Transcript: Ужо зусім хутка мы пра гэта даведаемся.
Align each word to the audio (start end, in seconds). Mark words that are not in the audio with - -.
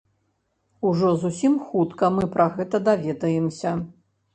Ужо 0.93 1.11
зусім 1.25 1.59
хутка 1.67 2.13
мы 2.19 2.23
пра 2.35 2.51
гэта 2.59 2.85
даведаемся. 2.91 3.81